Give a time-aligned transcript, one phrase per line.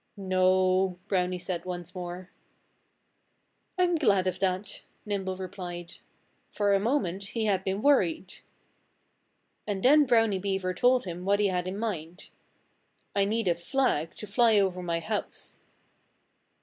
[0.17, 2.31] "No!" Brownie said once more.
[3.77, 5.97] "I'm glad of that," Nimble replied.
[6.49, 8.37] For a moment he had been worried.
[9.67, 12.29] And then Brownie Beaver told him what he had in mind:
[13.15, 15.59] "I need a flag to fly over my house."